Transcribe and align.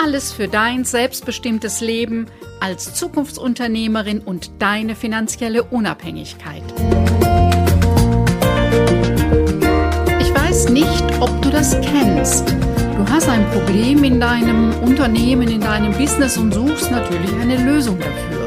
Alles 0.00 0.30
für 0.30 0.46
dein 0.46 0.84
selbstbestimmtes 0.84 1.80
Leben 1.80 2.26
als 2.60 2.94
Zukunftsunternehmerin 2.94 4.20
und 4.20 4.52
deine 4.60 4.94
finanzielle 4.94 5.64
Unabhängigkeit. 5.64 6.62
Ich 10.20 10.32
weiß 10.32 10.68
nicht, 10.68 11.04
ob 11.18 11.42
du 11.42 11.50
das 11.50 11.76
kennst. 11.80 12.48
Du 12.48 13.08
hast 13.10 13.28
ein 13.28 13.44
Problem 13.50 14.04
in 14.04 14.20
deinem 14.20 14.72
Unternehmen, 14.84 15.48
in 15.48 15.60
deinem 15.60 15.92
Business 15.94 16.36
und 16.36 16.54
suchst 16.54 16.92
natürlich 16.92 17.32
eine 17.32 17.56
Lösung 17.56 17.98
dafür. 17.98 18.46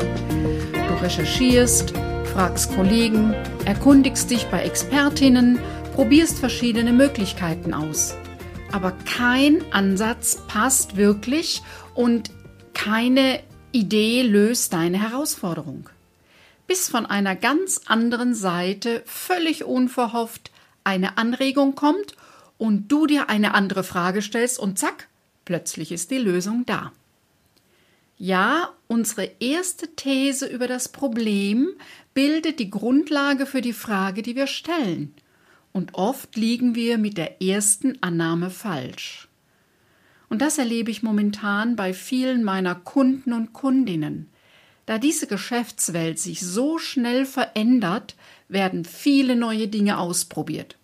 Du 0.87 1.03
recherchierst, 1.03 1.93
fragst 2.33 2.73
Kollegen, 2.77 3.33
erkundigst 3.65 4.31
dich 4.31 4.45
bei 4.45 4.63
Expertinnen, 4.63 5.59
probierst 5.95 6.39
verschiedene 6.39 6.93
Möglichkeiten 6.93 7.73
aus 7.73 8.15
aber 8.71 8.91
kein 8.91 9.63
Ansatz 9.71 10.37
passt 10.47 10.95
wirklich 10.95 11.61
und 11.93 12.31
keine 12.73 13.41
Idee 13.71 14.23
löst 14.23 14.73
deine 14.73 15.01
Herausforderung. 15.01 15.89
Bis 16.67 16.89
von 16.89 17.05
einer 17.05 17.35
ganz 17.35 17.81
anderen 17.85 18.33
Seite 18.33 19.03
völlig 19.05 19.65
unverhofft 19.65 20.51
eine 20.83 21.17
Anregung 21.17 21.75
kommt 21.75 22.15
und 22.57 22.87
du 22.87 23.07
dir 23.07 23.29
eine 23.29 23.53
andere 23.53 23.83
Frage 23.83 24.21
stellst 24.21 24.57
und 24.57 24.79
zack, 24.79 25.07
plötzlich 25.45 25.91
ist 25.91 26.11
die 26.11 26.17
Lösung 26.17 26.65
da. 26.65 26.91
Ja, 28.17 28.69
unsere 28.87 29.31
erste 29.39 29.95
These 29.95 30.45
über 30.45 30.67
das 30.67 30.89
Problem 30.89 31.69
bildet 32.13 32.59
die 32.59 32.69
Grundlage 32.69 33.45
für 33.45 33.61
die 33.61 33.73
Frage, 33.73 34.21
die 34.21 34.35
wir 34.35 34.47
stellen 34.47 35.13
und 35.73 35.93
oft 35.93 36.35
liegen 36.35 36.75
wir 36.75 36.97
mit 36.97 37.17
der 37.17 37.41
ersten 37.41 38.01
Annahme 38.01 38.49
falsch. 38.49 39.27
Und 40.29 40.41
das 40.41 40.57
erlebe 40.57 40.91
ich 40.91 41.03
momentan 41.03 41.75
bei 41.75 41.93
vielen 41.93 42.43
meiner 42.43 42.75
Kunden 42.75 43.33
und 43.33 43.53
Kundinnen. 43.53 44.29
Da 44.85 44.97
diese 44.97 45.27
Geschäftswelt 45.27 46.19
sich 46.19 46.41
so 46.41 46.77
schnell 46.77 47.25
verändert, 47.25 48.15
werden 48.47 48.85
viele 48.85 49.35
neue 49.35 49.67
Dinge 49.67 49.97
ausprobiert. 49.99 50.77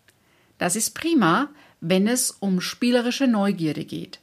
Das 0.57 0.75
ist 0.75 0.95
prima, 0.95 1.49
wenn 1.81 2.07
es 2.07 2.31
um 2.31 2.61
spielerische 2.61 3.27
Neugierde 3.27 3.85
geht. 3.85 4.19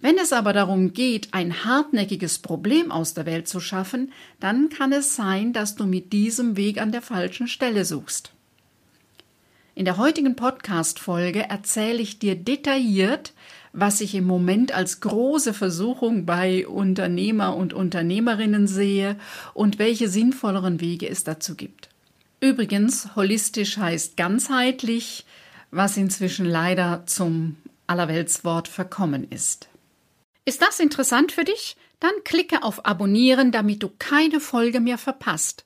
Wenn 0.00 0.16
es 0.16 0.32
aber 0.32 0.52
darum 0.52 0.94
geht, 0.94 1.28
ein 1.32 1.64
hartnäckiges 1.64 2.38
Problem 2.38 2.90
aus 2.90 3.12
der 3.12 3.26
Welt 3.26 3.48
zu 3.48 3.60
schaffen, 3.60 4.12
dann 4.40 4.70
kann 4.70 4.92
es 4.92 5.14
sein, 5.14 5.52
dass 5.52 5.76
du 5.76 5.86
mit 5.86 6.12
diesem 6.12 6.56
Weg 6.56 6.80
an 6.80 6.90
der 6.90 7.02
falschen 7.02 7.48
Stelle 7.48 7.84
suchst. 7.84 8.32
In 9.80 9.86
der 9.86 9.96
heutigen 9.96 10.36
Podcast-Folge 10.36 11.48
erzähle 11.48 12.02
ich 12.02 12.18
dir 12.18 12.34
detailliert, 12.34 13.32
was 13.72 14.02
ich 14.02 14.14
im 14.14 14.26
Moment 14.26 14.72
als 14.72 15.00
große 15.00 15.54
Versuchung 15.54 16.26
bei 16.26 16.68
Unternehmer 16.68 17.56
und 17.56 17.72
Unternehmerinnen 17.72 18.66
sehe 18.66 19.16
und 19.54 19.78
welche 19.78 20.10
sinnvolleren 20.10 20.82
Wege 20.82 21.08
es 21.08 21.24
dazu 21.24 21.54
gibt. 21.54 21.88
Übrigens, 22.40 23.16
holistisch 23.16 23.78
heißt 23.78 24.18
ganzheitlich, 24.18 25.24
was 25.70 25.96
inzwischen 25.96 26.44
leider 26.44 27.04
zum 27.06 27.56
Allerweltswort 27.86 28.68
verkommen 28.68 29.26
ist. 29.30 29.70
Ist 30.44 30.60
das 30.60 30.78
interessant 30.78 31.32
für 31.32 31.44
dich? 31.44 31.78
Dann 32.00 32.12
klicke 32.24 32.64
auf 32.64 32.84
Abonnieren, 32.84 33.50
damit 33.50 33.82
du 33.82 33.88
keine 33.98 34.40
Folge 34.40 34.80
mehr 34.80 34.98
verpasst. 34.98 35.64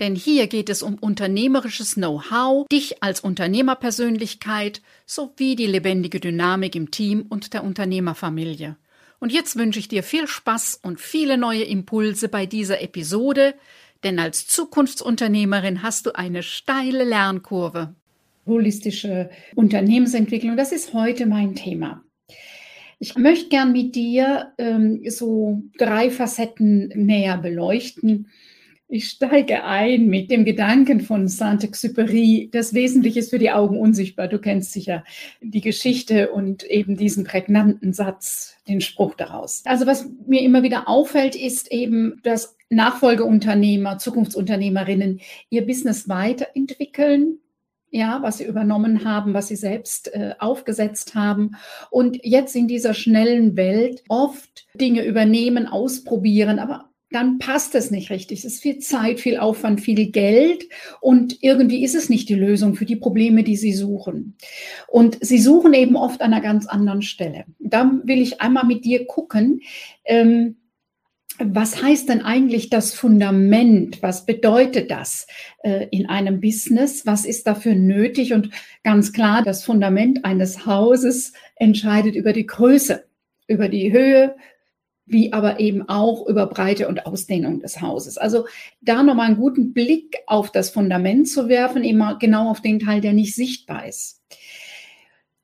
Denn 0.00 0.14
hier 0.14 0.46
geht 0.46 0.70
es 0.70 0.82
um 0.82 0.94
unternehmerisches 0.94 1.94
Know-how, 1.94 2.66
dich 2.68 3.02
als 3.02 3.20
Unternehmerpersönlichkeit 3.20 4.80
sowie 5.04 5.56
die 5.56 5.66
lebendige 5.66 6.20
Dynamik 6.20 6.74
im 6.74 6.90
Team 6.90 7.26
und 7.28 7.52
der 7.52 7.62
Unternehmerfamilie. 7.62 8.76
Und 9.18 9.30
jetzt 9.30 9.56
wünsche 9.56 9.78
ich 9.78 9.88
dir 9.88 10.02
viel 10.02 10.26
Spaß 10.26 10.80
und 10.82 10.98
viele 10.98 11.36
neue 11.36 11.64
Impulse 11.64 12.30
bei 12.30 12.46
dieser 12.46 12.80
Episode, 12.80 13.54
denn 14.02 14.18
als 14.18 14.46
Zukunftsunternehmerin 14.46 15.82
hast 15.82 16.06
du 16.06 16.16
eine 16.16 16.42
steile 16.42 17.04
Lernkurve. 17.04 17.94
Holistische 18.46 19.28
Unternehmensentwicklung, 19.54 20.56
das 20.56 20.72
ist 20.72 20.94
heute 20.94 21.26
mein 21.26 21.54
Thema. 21.54 22.02
Ich 22.98 23.16
möchte 23.16 23.50
gern 23.50 23.72
mit 23.72 23.94
dir 23.94 24.52
ähm, 24.56 25.02
so 25.08 25.62
drei 25.76 26.10
Facetten 26.10 26.88
näher 26.94 27.36
beleuchten 27.36 28.28
ich 28.90 29.08
steige 29.08 29.64
ein 29.64 30.08
mit 30.08 30.32
dem 30.32 30.44
Gedanken 30.44 31.00
von 31.00 31.28
Saint-Exupéry, 31.28 32.50
das 32.50 32.74
Wesentliche 32.74 33.20
ist 33.20 33.30
für 33.30 33.38
die 33.38 33.52
Augen 33.52 33.78
unsichtbar. 33.78 34.26
Du 34.26 34.38
kennst 34.38 34.72
sicher 34.72 35.04
die 35.40 35.60
Geschichte 35.60 36.32
und 36.32 36.64
eben 36.64 36.96
diesen 36.96 37.22
prägnanten 37.22 37.92
Satz, 37.92 38.56
den 38.66 38.80
Spruch 38.80 39.14
daraus. 39.14 39.62
Also 39.64 39.86
was 39.86 40.10
mir 40.26 40.42
immer 40.42 40.64
wieder 40.64 40.88
auffällt, 40.88 41.36
ist 41.36 41.70
eben, 41.70 42.20
dass 42.24 42.56
Nachfolgeunternehmer, 42.68 43.98
Zukunftsunternehmerinnen 43.98 45.20
ihr 45.50 45.64
Business 45.64 46.08
weiterentwickeln, 46.08 47.38
ja, 47.92 48.18
was 48.22 48.38
sie 48.38 48.44
übernommen 48.44 49.04
haben, 49.04 49.34
was 49.34 49.48
sie 49.48 49.56
selbst 49.56 50.12
äh, 50.14 50.34
aufgesetzt 50.38 51.14
haben 51.14 51.56
und 51.90 52.18
jetzt 52.24 52.54
in 52.54 52.68
dieser 52.68 52.94
schnellen 52.94 53.56
Welt 53.56 54.02
oft 54.08 54.66
Dinge 54.74 55.04
übernehmen, 55.04 55.66
ausprobieren, 55.66 56.58
aber 56.58 56.89
dann 57.10 57.38
passt 57.38 57.74
es 57.74 57.90
nicht 57.90 58.10
richtig. 58.10 58.40
Es 58.40 58.44
ist 58.44 58.62
viel 58.62 58.78
Zeit, 58.78 59.20
viel 59.20 59.36
Aufwand, 59.36 59.80
viel 59.80 60.10
Geld 60.10 60.68
und 61.00 61.42
irgendwie 61.42 61.82
ist 61.82 61.94
es 61.94 62.08
nicht 62.08 62.28
die 62.28 62.34
Lösung 62.34 62.74
für 62.74 62.84
die 62.84 62.96
Probleme, 62.96 63.42
die 63.42 63.56
Sie 63.56 63.72
suchen. 63.72 64.36
Und 64.86 65.18
Sie 65.20 65.38
suchen 65.38 65.74
eben 65.74 65.96
oft 65.96 66.20
an 66.22 66.32
einer 66.32 66.42
ganz 66.42 66.66
anderen 66.66 67.02
Stelle. 67.02 67.44
Da 67.58 67.90
will 68.04 68.20
ich 68.20 68.40
einmal 68.40 68.64
mit 68.64 68.84
dir 68.84 69.06
gucken, 69.06 69.62
ähm, 70.04 70.56
was 71.42 71.82
heißt 71.82 72.08
denn 72.08 72.20
eigentlich 72.20 72.68
das 72.68 72.92
Fundament? 72.92 74.02
Was 74.02 74.26
bedeutet 74.26 74.90
das 74.90 75.26
äh, 75.62 75.86
in 75.90 76.06
einem 76.06 76.40
Business? 76.40 77.06
Was 77.06 77.24
ist 77.24 77.46
dafür 77.46 77.74
nötig? 77.74 78.34
Und 78.34 78.50
ganz 78.84 79.12
klar, 79.12 79.42
das 79.42 79.64
Fundament 79.64 80.24
eines 80.26 80.66
Hauses 80.66 81.32
entscheidet 81.56 82.14
über 82.14 82.34
die 82.34 82.46
Größe, 82.46 83.04
über 83.46 83.68
die 83.68 83.90
Höhe, 83.90 84.36
wie 85.10 85.32
aber 85.32 85.60
eben 85.60 85.88
auch 85.88 86.26
über 86.26 86.46
Breite 86.46 86.88
und 86.88 87.06
Ausdehnung 87.06 87.60
des 87.60 87.80
Hauses. 87.80 88.16
Also 88.18 88.46
da 88.80 89.02
nochmal 89.02 89.26
einen 89.26 89.36
guten 89.36 89.72
Blick 89.72 90.18
auf 90.26 90.50
das 90.50 90.70
Fundament 90.70 91.28
zu 91.28 91.48
werfen, 91.48 91.84
immer 91.84 92.18
genau 92.18 92.50
auf 92.50 92.60
den 92.60 92.78
Teil, 92.78 93.00
der 93.00 93.12
nicht 93.12 93.34
sichtbar 93.34 93.86
ist. 93.86 94.22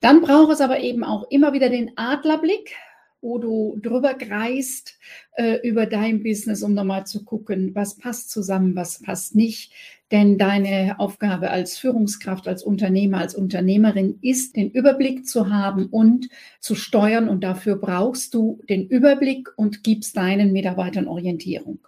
Dann 0.01 0.21
braucht 0.21 0.53
es 0.53 0.61
aber 0.61 0.81
eben 0.81 1.05
auch 1.05 1.31
immer 1.31 1.53
wieder 1.53 1.69
den 1.69 1.93
Adlerblick, 1.97 2.75
wo 3.21 3.39
du 3.39 3.77
drüber 3.83 4.15
kreist 4.15 4.99
äh, 5.33 5.59
über 5.67 5.87
dein 5.87 6.23
Business, 6.23 6.63
um 6.63 6.75
nochmal 6.75 7.07
zu 7.07 7.25
gucken, 7.25 7.75
was 7.75 7.97
passt 7.97 8.31
zusammen, 8.31 8.77
was 8.77 9.03
passt 9.03 9.35
nicht. 9.35 9.73
Denn 10.13 10.39
deine 10.39 11.01
Aufgabe 11.01 11.51
als 11.51 11.79
Führungskraft, 11.79 12.47
als 12.47 12.63
Unternehmer, 12.63 13.19
als 13.19 13.35
Unternehmerin 13.35 14.19
ist, 14.23 14.55
den 14.55 14.71
Überblick 14.71 15.27
zu 15.27 15.51
haben 15.51 15.87
und 15.87 16.29
zu 16.61 16.77
steuern. 16.77 17.29
Und 17.29 17.43
dafür 17.43 17.77
brauchst 17.77 18.35
du 18.35 18.61
den 18.69 18.87
Überblick 18.87 19.49
und 19.57 19.83
gibst 19.83 20.17
deinen 20.17 20.53
Mitarbeitern 20.53 21.09
Orientierung. 21.09 21.81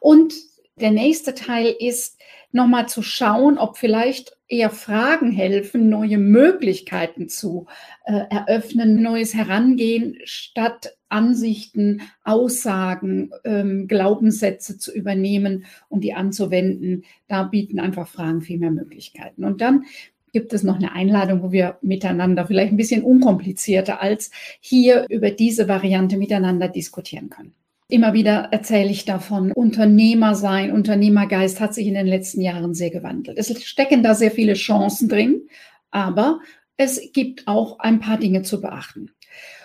Und 0.00 0.34
der 0.80 0.90
nächste 0.90 1.34
Teil 1.34 1.74
ist, 1.78 2.18
nochmal 2.54 2.88
zu 2.88 3.02
schauen, 3.02 3.58
ob 3.58 3.76
vielleicht 3.76 4.36
eher 4.46 4.70
Fragen 4.70 5.32
helfen, 5.32 5.88
neue 5.88 6.18
Möglichkeiten 6.18 7.28
zu 7.28 7.66
äh, 8.04 8.22
eröffnen, 8.30 9.02
neues 9.02 9.34
Herangehen 9.34 10.18
statt 10.24 10.96
Ansichten, 11.08 12.02
Aussagen, 12.22 13.30
ähm, 13.44 13.88
Glaubenssätze 13.88 14.78
zu 14.78 14.92
übernehmen 14.92 15.64
und 15.88 16.02
die 16.02 16.14
anzuwenden. 16.14 17.04
Da 17.28 17.42
bieten 17.42 17.80
einfach 17.80 18.06
Fragen 18.06 18.40
viel 18.40 18.58
mehr 18.58 18.70
Möglichkeiten. 18.70 19.44
Und 19.44 19.60
dann 19.60 19.84
gibt 20.32 20.52
es 20.52 20.62
noch 20.62 20.76
eine 20.76 20.92
Einladung, 20.92 21.42
wo 21.42 21.52
wir 21.52 21.78
miteinander 21.82 22.46
vielleicht 22.46 22.72
ein 22.72 22.76
bisschen 22.76 23.02
unkomplizierter 23.02 24.00
als 24.00 24.30
hier 24.60 25.06
über 25.08 25.30
diese 25.30 25.68
Variante 25.68 26.16
miteinander 26.16 26.68
diskutieren 26.68 27.30
können. 27.30 27.54
Immer 27.88 28.14
wieder 28.14 28.48
erzähle 28.50 28.90
ich 28.90 29.04
davon, 29.04 29.52
Unternehmer 29.52 30.34
sein, 30.34 30.72
Unternehmergeist 30.72 31.60
hat 31.60 31.74
sich 31.74 31.86
in 31.86 31.94
den 31.94 32.06
letzten 32.06 32.40
Jahren 32.40 32.74
sehr 32.74 32.90
gewandelt. 32.90 33.38
Es 33.38 33.62
stecken 33.64 34.02
da 34.02 34.14
sehr 34.14 34.30
viele 34.30 34.54
Chancen 34.54 35.08
drin, 35.08 35.48
aber 35.90 36.40
es 36.76 37.12
gibt 37.12 37.46
auch 37.46 37.78
ein 37.80 38.00
paar 38.00 38.18
Dinge 38.18 38.42
zu 38.42 38.60
beachten. 38.60 39.10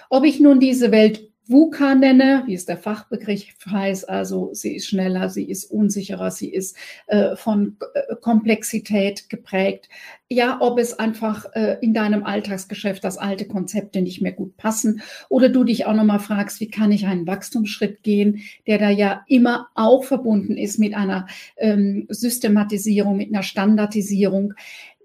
Ob 0.09 0.25
ich 0.25 0.39
nun 0.39 0.59
diese 0.59 0.91
Welt 0.91 1.28
VUCA 1.49 1.95
nenne, 1.95 2.43
wie 2.45 2.53
es 2.53 2.65
der 2.65 2.77
Fachbegriff 2.77 3.55
heißt. 3.65 4.07
Also 4.07 4.53
sie 4.53 4.75
ist 4.75 4.87
schneller, 4.87 5.29
sie 5.29 5.49
ist 5.49 5.65
unsicherer, 5.65 6.29
sie 6.29 6.53
ist 6.53 6.77
äh, 7.07 7.35
von 7.35 7.77
äh, 7.95 8.15
Komplexität 8.21 9.29
geprägt. 9.29 9.89
Ja, 10.29 10.61
ob 10.61 10.77
es 10.77 10.99
einfach 10.99 11.47
äh, 11.53 11.77
in 11.81 11.95
deinem 11.95 12.23
Alltagsgeschäft 12.23 13.03
das 13.03 13.17
alte 13.17 13.47
Konzepte 13.47 14.03
nicht 14.03 14.21
mehr 14.21 14.31
gut 14.31 14.57
passen 14.57 15.01
oder 15.27 15.49
du 15.49 15.63
dich 15.63 15.87
auch 15.87 15.95
nochmal 15.95 16.19
fragst, 16.19 16.59
wie 16.59 16.69
kann 16.69 16.91
ich 16.91 17.07
einen 17.07 17.25
Wachstumsschritt 17.25 18.03
gehen, 18.03 18.41
der 18.67 18.77
da 18.77 18.91
ja 18.91 19.23
immer 19.27 19.69
auch 19.73 20.03
verbunden 20.03 20.55
ist 20.55 20.77
mit 20.77 20.93
einer 20.93 21.25
ähm, 21.57 22.05
Systematisierung, 22.09 23.17
mit 23.17 23.33
einer 23.33 23.43
Standardisierung. 23.43 24.53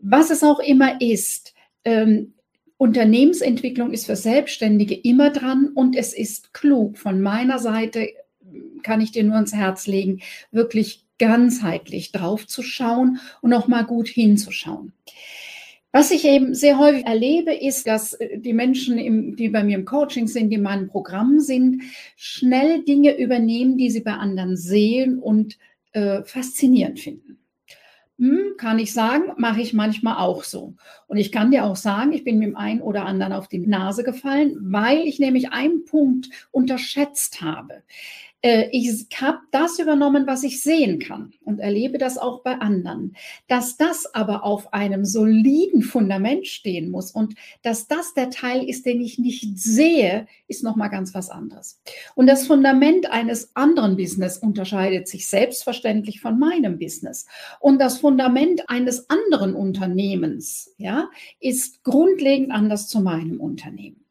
Was 0.00 0.28
es 0.28 0.42
auch 0.42 0.60
immer 0.60 1.00
ist, 1.00 1.54
ähm, 1.86 2.33
Unternehmensentwicklung 2.76 3.92
ist 3.92 4.06
für 4.06 4.16
Selbstständige 4.16 4.94
immer 4.94 5.30
dran 5.30 5.70
und 5.74 5.96
es 5.96 6.12
ist 6.12 6.52
klug. 6.52 6.98
Von 6.98 7.20
meiner 7.20 7.58
Seite 7.58 8.08
kann 8.82 9.00
ich 9.00 9.12
dir 9.12 9.24
nur 9.24 9.36
ans 9.36 9.54
Herz 9.54 9.86
legen, 9.86 10.20
wirklich 10.50 11.04
ganzheitlich 11.18 12.12
drauf 12.12 12.46
zu 12.46 12.62
schauen 12.62 13.20
und 13.40 13.52
auch 13.52 13.68
mal 13.68 13.84
gut 13.84 14.08
hinzuschauen. 14.08 14.92
Was 15.92 16.10
ich 16.10 16.24
eben 16.24 16.54
sehr 16.54 16.78
häufig 16.78 17.06
erlebe, 17.06 17.54
ist, 17.54 17.86
dass 17.86 18.18
die 18.36 18.52
Menschen, 18.52 18.98
im, 18.98 19.36
die 19.36 19.48
bei 19.48 19.62
mir 19.62 19.78
im 19.78 19.84
Coaching 19.84 20.26
sind, 20.26 20.50
die 20.50 20.56
in 20.56 20.62
meinem 20.62 20.88
Programm 20.88 21.38
sind, 21.38 21.82
schnell 22.16 22.82
Dinge 22.82 23.16
übernehmen, 23.16 23.78
die 23.78 23.90
sie 23.90 24.00
bei 24.00 24.14
anderen 24.14 24.56
sehen 24.56 25.20
und 25.20 25.56
äh, 25.92 26.24
faszinierend 26.24 26.98
finden. 26.98 27.38
Hm, 28.18 28.54
kann 28.58 28.78
ich 28.78 28.92
sagen, 28.92 29.32
mache 29.38 29.60
ich 29.60 29.72
manchmal 29.72 30.18
auch 30.18 30.44
so. 30.44 30.74
Und 31.08 31.16
ich 31.16 31.32
kann 31.32 31.50
dir 31.50 31.64
auch 31.64 31.74
sagen, 31.74 32.12
ich 32.12 32.22
bin 32.22 32.38
mit 32.38 32.48
dem 32.48 32.56
einen 32.56 32.80
oder 32.80 33.06
anderen 33.06 33.32
auf 33.32 33.48
die 33.48 33.58
Nase 33.58 34.04
gefallen, 34.04 34.56
weil 34.60 34.98
ich 34.98 35.18
nämlich 35.18 35.52
einen 35.52 35.84
Punkt 35.84 36.28
unterschätzt 36.52 37.40
habe. 37.40 37.82
Äh, 38.44 38.68
ich 38.72 39.06
habe 39.20 39.38
das 39.50 39.78
übernommen, 39.78 40.26
was 40.26 40.42
ich 40.42 40.62
sehen 40.62 40.98
kann 40.98 41.32
und 41.44 41.60
erlebe 41.60 41.96
das 41.96 42.18
auch 42.18 42.42
bei 42.42 42.60
anderen. 42.60 43.16
Dass 43.48 43.76
das 43.78 44.14
aber 44.14 44.44
auf 44.44 44.72
einem 44.74 45.04
soliden 45.06 45.82
Fundament 45.82 46.46
stehen 46.46 46.90
muss 46.90 47.10
und 47.10 47.34
dass 47.62 47.88
das 47.88 48.12
der 48.12 48.30
Teil 48.30 48.68
ist, 48.68 48.84
den 48.84 49.00
ich 49.00 49.18
nicht 49.18 49.58
sehe, 49.58 50.26
ist 50.46 50.62
noch 50.62 50.76
mal 50.76 50.88
ganz 50.88 51.14
was 51.14 51.30
anderes. 51.30 51.80
Und 52.14 52.26
das 52.26 52.46
Fundament 52.46 53.10
eines 53.10 53.56
anderen 53.56 53.96
Business 53.96 54.36
unterscheidet 54.36 55.08
sich 55.08 55.26
selbstverständlich 55.26 56.20
von 56.20 56.38
meinem 56.38 56.78
Business. 56.78 57.26
Und 57.60 57.80
das 57.80 57.98
Fundament 57.98 58.68
eines 58.68 59.08
anderen 59.08 59.54
Unternehmens, 59.54 60.74
ja, 60.76 61.08
ist 61.40 61.82
grundlegend 61.82 62.50
anders 62.50 62.88
zu 62.88 63.00
meinem 63.00 63.40
Unternehmen. 63.40 64.03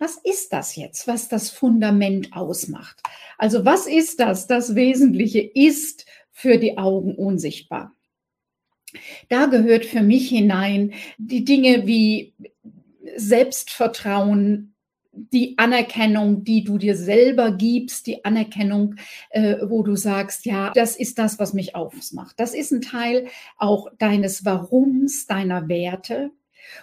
Was 0.00 0.16
ist 0.24 0.54
das 0.54 0.76
jetzt, 0.76 1.06
was 1.06 1.28
das 1.28 1.50
Fundament 1.50 2.32
ausmacht? 2.32 3.02
Also 3.36 3.66
was 3.66 3.86
ist 3.86 4.18
das? 4.18 4.46
Das 4.46 4.74
Wesentliche 4.74 5.40
ist 5.40 6.06
für 6.32 6.56
die 6.56 6.78
Augen 6.78 7.14
unsichtbar. 7.14 7.92
Da 9.28 9.44
gehört 9.44 9.84
für 9.84 10.00
mich 10.00 10.30
hinein 10.30 10.94
die 11.18 11.44
Dinge 11.44 11.86
wie 11.86 12.32
Selbstvertrauen, 13.14 14.74
die 15.12 15.58
Anerkennung, 15.58 16.44
die 16.44 16.64
du 16.64 16.78
dir 16.78 16.96
selber 16.96 17.52
gibst, 17.52 18.06
die 18.06 18.24
Anerkennung, 18.24 18.94
äh, 19.28 19.56
wo 19.68 19.82
du 19.82 19.96
sagst, 19.96 20.46
ja, 20.46 20.70
das 20.74 20.96
ist 20.96 21.18
das, 21.18 21.38
was 21.38 21.52
mich 21.52 21.76
ausmacht. 21.76 22.40
Das 22.40 22.54
ist 22.54 22.72
ein 22.72 22.80
Teil 22.80 23.26
auch 23.58 23.88
deines 23.98 24.46
Warums, 24.46 25.26
deiner 25.26 25.68
Werte. 25.68 26.30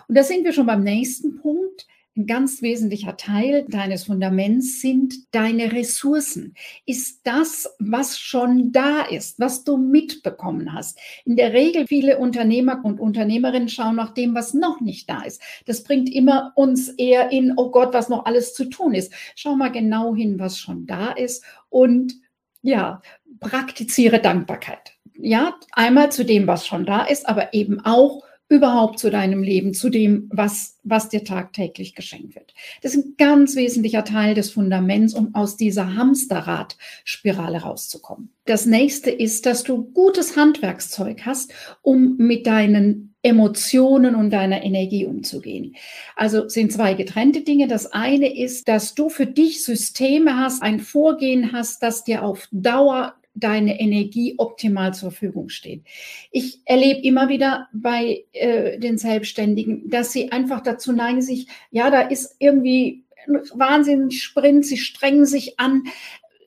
Und 0.07 0.15
da 0.15 0.23
sind 0.23 0.43
wir 0.43 0.53
schon 0.53 0.67
beim 0.67 0.83
nächsten 0.83 1.41
Punkt. 1.41 1.87
Ein 2.17 2.25
ganz 2.25 2.63
wesentlicher 2.63 3.15
Teil 3.15 3.65
deines 3.69 4.05
Fundaments 4.05 4.81
sind 4.81 5.13
deine 5.35 5.71
Ressourcen. 5.71 6.55
Ist 6.87 7.27
das, 7.27 7.75
was 7.77 8.17
schon 8.17 8.71
da 8.71 9.03
ist, 9.03 9.39
was 9.39 9.63
du 9.63 9.77
mitbekommen 9.77 10.73
hast. 10.73 10.97
In 11.25 11.35
der 11.35 11.53
Regel 11.53 11.85
viele 11.85 12.17
Unternehmer 12.17 12.81
und 12.83 12.99
Unternehmerinnen 12.99 13.69
schauen 13.69 13.97
nach 13.97 14.15
dem, 14.15 14.33
was 14.33 14.55
noch 14.55 14.81
nicht 14.81 15.07
da 15.07 15.21
ist. 15.21 15.43
Das 15.67 15.83
bringt 15.83 16.09
immer 16.09 16.53
uns 16.55 16.89
eher 16.89 17.31
in, 17.31 17.53
oh 17.55 17.69
Gott, 17.69 17.93
was 17.93 18.09
noch 18.09 18.25
alles 18.25 18.55
zu 18.55 18.65
tun 18.65 18.95
ist. 18.95 19.13
Schau 19.35 19.55
mal 19.55 19.71
genau 19.71 20.15
hin, 20.15 20.39
was 20.39 20.57
schon 20.57 20.87
da 20.87 21.11
ist 21.11 21.45
und 21.69 22.15
ja, 22.63 23.03
praktiziere 23.39 24.19
Dankbarkeit. 24.19 24.93
Ja, 25.19 25.55
einmal 25.71 26.11
zu 26.11 26.25
dem, 26.25 26.47
was 26.47 26.65
schon 26.65 26.83
da 26.83 27.03
ist, 27.03 27.29
aber 27.29 27.53
eben 27.53 27.79
auch 27.85 28.23
überhaupt 28.49 28.99
zu 28.99 29.09
deinem 29.09 29.43
Leben, 29.43 29.73
zu 29.73 29.89
dem, 29.89 30.29
was, 30.31 30.77
was 30.83 31.09
dir 31.09 31.23
tagtäglich 31.23 31.95
geschenkt 31.95 32.35
wird. 32.35 32.53
Das 32.81 32.95
ist 32.95 33.05
ein 33.05 33.15
ganz 33.17 33.55
wesentlicher 33.55 34.05
Teil 34.05 34.35
des 34.35 34.51
Fundaments, 34.51 35.13
um 35.13 35.35
aus 35.35 35.57
dieser 35.57 35.95
Hamsterrad-Spirale 35.95 37.61
rauszukommen. 37.61 38.29
Das 38.45 38.65
nächste 38.65 39.11
ist, 39.11 39.45
dass 39.45 39.63
du 39.63 39.91
gutes 39.91 40.37
Handwerkszeug 40.37 41.25
hast, 41.25 41.51
um 41.81 42.15
mit 42.17 42.47
deinen 42.47 43.15
Emotionen 43.21 44.15
und 44.15 44.29
deiner 44.29 44.63
Energie 44.63 45.05
umzugehen. 45.05 45.75
Also 46.15 46.47
sind 46.47 46.71
zwei 46.71 46.93
getrennte 46.93 47.41
Dinge. 47.41 47.67
Das 47.67 47.91
eine 47.91 48.33
ist, 48.37 48.69
dass 48.69 48.95
du 48.95 49.09
für 49.09 49.25
dich 49.25 49.65
Systeme 49.65 50.37
hast, 50.37 50.61
ein 50.61 50.79
Vorgehen 50.79 51.51
hast, 51.51 51.83
das 51.83 52.05
dir 52.05 52.23
auf 52.23 52.47
Dauer 52.51 53.15
deine 53.39 53.79
Energie 53.79 54.35
optimal 54.37 54.93
zur 54.93 55.11
Verfügung 55.11 55.49
steht. 55.49 55.83
Ich 56.31 56.61
erlebe 56.65 57.01
immer 57.01 57.29
wieder 57.29 57.67
bei 57.73 58.25
äh, 58.33 58.79
den 58.79 58.97
Selbstständigen, 58.97 59.89
dass 59.89 60.11
sie 60.11 60.31
einfach 60.31 60.61
dazu 60.61 60.91
neigen, 60.91 61.21
sich, 61.21 61.47
ja, 61.71 61.89
da 61.89 62.01
ist 62.01 62.35
irgendwie 62.39 63.03
ein 63.27 63.41
Wahnsinn 63.53 64.11
Sprint, 64.11 64.65
sie 64.65 64.77
strengen 64.77 65.25
sich 65.25 65.59
an, 65.59 65.83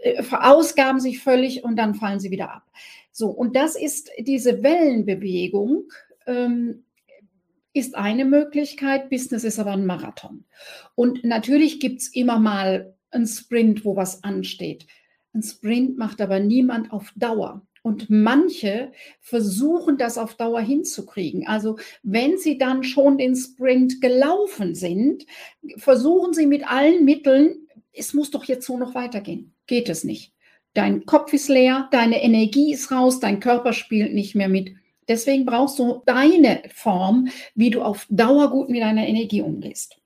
äh, 0.00 0.22
verausgaben 0.22 1.00
sich 1.00 1.20
völlig 1.20 1.64
und 1.64 1.76
dann 1.76 1.94
fallen 1.94 2.20
sie 2.20 2.30
wieder 2.30 2.50
ab. 2.52 2.64
So, 3.12 3.28
und 3.28 3.56
das 3.56 3.76
ist 3.76 4.10
diese 4.18 4.62
Wellenbewegung, 4.62 5.84
ähm, 6.26 6.84
ist 7.72 7.96
eine 7.96 8.24
Möglichkeit. 8.24 9.10
Business 9.10 9.44
ist 9.44 9.58
aber 9.58 9.72
ein 9.72 9.86
Marathon. 9.86 10.44
Und 10.94 11.24
natürlich 11.24 11.80
gibt 11.80 12.00
es 12.00 12.08
immer 12.14 12.38
mal 12.38 12.94
einen 13.10 13.26
Sprint, 13.26 13.84
wo 13.84 13.96
was 13.96 14.24
ansteht. 14.24 14.86
Ein 15.32 15.42
Sprint 15.42 15.96
macht 15.96 16.20
aber 16.20 16.40
niemand 16.40 16.92
auf 16.92 17.12
Dauer. 17.16 17.62
Und 17.82 18.10
manche 18.10 18.92
versuchen 19.20 19.96
das 19.96 20.18
auf 20.18 20.34
Dauer 20.34 20.60
hinzukriegen. 20.60 21.46
Also 21.46 21.78
wenn 22.02 22.36
sie 22.36 22.58
dann 22.58 22.84
schon 22.84 23.16
den 23.16 23.34
Sprint 23.34 24.00
gelaufen 24.02 24.74
sind, 24.74 25.24
versuchen 25.76 26.34
sie 26.34 26.46
mit 26.46 26.70
allen 26.70 27.04
Mitteln, 27.04 27.66
es 27.92 28.12
muss 28.12 28.30
doch 28.30 28.44
jetzt 28.44 28.66
so 28.66 28.76
noch 28.76 28.94
weitergehen. 28.94 29.54
Geht 29.66 29.88
es 29.88 30.04
nicht. 30.04 30.34
Dein 30.74 31.06
Kopf 31.06 31.32
ist 31.32 31.48
leer, 31.48 31.88
deine 31.90 32.22
Energie 32.22 32.72
ist 32.72 32.92
raus, 32.92 33.18
dein 33.18 33.40
Körper 33.40 33.72
spielt 33.72 34.14
nicht 34.14 34.34
mehr 34.34 34.48
mit. 34.48 34.74
Deswegen 35.08 35.44
brauchst 35.44 35.78
du 35.78 36.02
deine 36.06 36.62
Form, 36.72 37.28
wie 37.54 37.70
du 37.70 37.82
auf 37.82 38.06
Dauer 38.10 38.50
gut 38.50 38.68
mit 38.68 38.80
deiner 38.80 39.08
Energie 39.08 39.42
umgehst. 39.42 39.99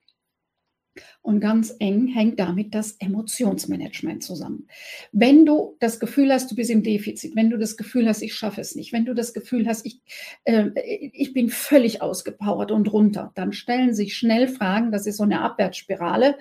Und 1.24 1.40
ganz 1.40 1.74
eng 1.78 2.06
hängt 2.08 2.38
damit 2.38 2.74
das 2.74 2.96
Emotionsmanagement 2.98 4.22
zusammen. 4.22 4.68
Wenn 5.10 5.46
du 5.46 5.74
das 5.80 5.98
Gefühl 5.98 6.30
hast, 6.30 6.50
du 6.50 6.54
bist 6.54 6.68
im 6.68 6.82
Defizit, 6.82 7.34
wenn 7.34 7.48
du 7.48 7.56
das 7.56 7.78
Gefühl 7.78 8.06
hast, 8.06 8.20
ich 8.20 8.34
schaffe 8.34 8.60
es 8.60 8.74
nicht, 8.74 8.92
wenn 8.92 9.06
du 9.06 9.14
das 9.14 9.32
Gefühl 9.32 9.66
hast, 9.66 9.86
ich, 9.86 10.02
äh, 10.44 10.66
ich 11.14 11.32
bin 11.32 11.48
völlig 11.48 12.02
ausgepowert 12.02 12.70
und 12.70 12.92
runter, 12.92 13.32
dann 13.36 13.54
stellen 13.54 13.94
sich 13.94 14.18
schnell 14.18 14.48
Fragen, 14.48 14.92
das 14.92 15.06
ist 15.06 15.16
so 15.16 15.22
eine 15.22 15.40
Abwärtsspirale, 15.40 16.36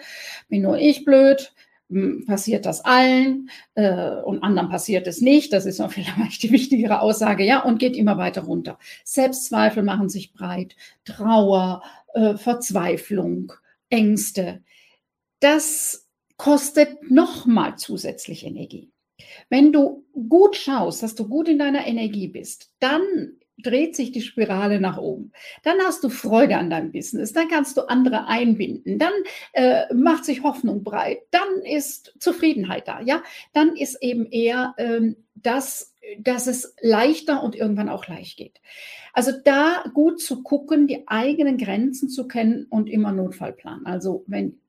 bin 0.50 0.64
nur 0.64 0.78
ich 0.78 1.06
blöd, 1.06 1.54
hm, 1.90 2.26
passiert 2.26 2.66
das 2.66 2.84
allen? 2.84 3.50
Äh, 3.76 4.18
und 4.26 4.44
anderen 4.44 4.68
passiert 4.68 5.08
es 5.08 5.22
nicht. 5.22 5.54
Das 5.54 5.66
ist 5.66 5.80
noch 5.80 5.92
vielleicht 5.94 6.44
die 6.44 6.52
wichtigere 6.52 7.00
Aussage, 7.00 7.46
ja, 7.46 7.64
und 7.64 7.80
geht 7.80 7.96
immer 7.96 8.18
weiter 8.18 8.42
runter. 8.42 8.78
Selbstzweifel 9.06 9.82
machen 9.82 10.10
sich 10.10 10.34
breit, 10.34 10.76
Trauer, 11.06 11.84
äh, 12.14 12.36
Verzweiflung, 12.36 13.54
Ängste 13.90 14.62
das 15.44 16.10
kostet 16.38 17.12
nochmal 17.12 17.78
zusätzlich 17.78 18.46
Energie. 18.46 18.92
Wenn 19.50 19.72
du 19.72 20.06
gut 20.14 20.56
schaust, 20.56 21.04
dass 21.04 21.16
du 21.16 21.28
gut 21.28 21.48
in 21.48 21.60
deiner 21.60 21.86
Energie 21.86 22.28
bist, 22.28 22.72
dann 22.80 23.02
dreht 23.58 23.96
sich 23.96 24.12
die 24.12 24.22
Spirale 24.22 24.80
nach 24.80 24.98
oben. 24.98 25.32
Dann 25.64 25.78
hast 25.86 26.04
du 26.04 26.10
Freude 26.10 26.58
an 26.58 26.70
deinem 26.70 26.92
Business, 26.92 27.34
dann 27.34 27.50
kannst 27.50 27.78
du 27.78 27.82
andere 27.88 28.28
einbinden, 28.28 28.98
dann 28.98 29.14
äh, 29.54 29.94
macht 29.94 30.26
sich 30.26 30.44
Hoffnung 30.44 30.84
breit, 30.84 31.20
dann 31.32 31.62
ist 31.64 32.16
Zufriedenheit 32.20 32.88
da, 32.88 33.02
ja, 33.02 33.22
dann 33.54 33.76
ist 33.76 34.02
eben 34.02 34.26
eher 34.26 34.74
ähm, 34.78 35.18
das, 35.36 35.94
dass 36.20 36.48
es 36.48 36.76
leichter 36.82 37.44
und 37.44 37.56
irgendwann 37.56 37.90
auch 37.90 38.08
leicht 38.08 38.38
geht. 38.38 38.60
Also 39.14 39.32
da 39.44 39.84
gut 39.94 40.20
zu 40.20 40.42
gucken, 40.42 40.88
die 40.88 41.08
eigenen 41.08 41.58
Grenzen 41.58 42.10
zu 42.10 42.28
kennen 42.28 42.66
und 42.70 42.90
immer 42.90 43.12
Notfallplan. 43.12 43.86
Also 43.86 44.24
wenn 44.26 44.60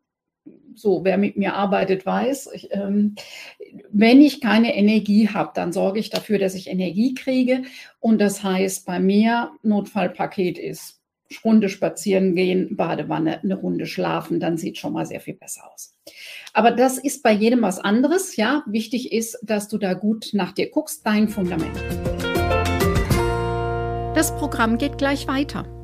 so, 0.77 1.05
wer 1.05 1.19
mit 1.19 1.37
mir 1.37 1.55
arbeitet, 1.55 2.05
weiß, 2.05 2.51
ich, 2.55 2.69
ähm, 2.73 3.15
wenn 3.91 4.21
ich 4.21 4.41
keine 4.41 4.77
Energie 4.77 5.29
habe, 5.29 5.53
dann 5.55 5.73
sorge 5.73 6.01
ich 6.01 6.11
dafür, 6.11 6.39
dass 6.39 6.55
ich 6.55 6.69
Energie 6.69 7.15
kriege. 7.15 7.63
Und 8.01 8.21
das 8.21 8.43
heißt, 8.43 8.87
bei 8.87 9.01
mir 9.01 9.51
Notfallpaket 9.63 10.59
ist 10.59 11.01
Runde 11.45 11.69
spazieren 11.69 12.35
gehen, 12.35 12.77
Badewanne, 12.77 13.43
eine 13.43 13.55
Runde 13.55 13.87
schlafen, 13.87 14.41
dann 14.41 14.59
sieht 14.59 14.79
schon 14.79 14.93
mal 14.93 15.07
sehr 15.07 15.21
viel 15.21 15.35
besser 15.35 15.63
aus. 15.73 15.95
Aber 16.53 16.71
das 16.71 16.99
ist 16.99 17.23
bei 17.23 17.33
jedem 17.33 17.63
was 17.63 17.81
anderes. 17.81 18.37
Ja, 18.37 18.63
wichtig 18.67 19.13
ist, 19.13 19.39
dass 19.43 19.69
du 19.69 19.79
da 19.79 19.95
gut 19.95 20.31
nach 20.33 20.53
dir 20.53 20.71
guckst, 20.71 21.05
dein 21.05 21.29
Fundament. 21.29 21.77
Das 24.15 24.37
Programm 24.37 24.79
geht 24.79 24.99
gleich 24.99 25.27
weiter. 25.27 25.84